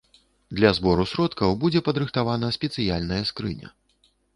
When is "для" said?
0.59-0.71